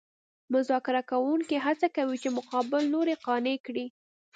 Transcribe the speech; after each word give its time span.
مذاکره 0.53 1.01
کوونکي 1.11 1.55
هڅه 1.65 1.87
کوي 1.97 2.15
چې 2.23 2.29
مقابل 2.37 2.81
لوری 2.93 3.15
قانع 3.25 3.55
کړي 3.65 3.85